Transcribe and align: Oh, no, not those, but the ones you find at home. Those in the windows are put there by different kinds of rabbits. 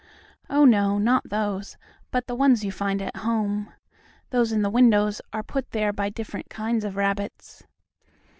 Oh, 0.49 0.65
no, 0.65 0.97
not 0.97 1.29
those, 1.29 1.77
but 2.09 2.25
the 2.25 2.33
ones 2.33 2.65
you 2.65 2.71
find 2.71 3.03
at 3.03 3.17
home. 3.17 3.71
Those 4.31 4.51
in 4.51 4.63
the 4.63 4.69
windows 4.71 5.21
are 5.31 5.43
put 5.43 5.69
there 5.73 5.93
by 5.93 6.09
different 6.09 6.49
kinds 6.49 6.83
of 6.83 6.95
rabbits. 6.95 7.61